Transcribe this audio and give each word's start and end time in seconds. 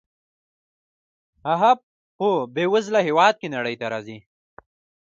هغه 1.49 1.71
په 2.17 2.27
بې 2.53 2.65
وزله 2.73 2.99
هېواد 3.07 3.33
کې 3.41 3.53
نړۍ 3.55 3.75
ته 3.81 3.85
راځي. 3.93 4.17